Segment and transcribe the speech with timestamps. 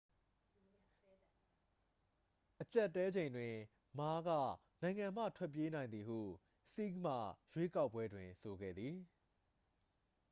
[2.61, 3.53] အကြပ်အတည်းချိန်တွင်
[3.99, 4.29] မားက
[4.81, 6.19] နိုင်ငံမှထွက်ပြေးနိုင်သည်ဟု
[6.73, 7.13] ဆီးဟ်မှ
[7.53, 8.95] ရွေးကောက်ပွဲတွင် ဆိုခဲ့သည်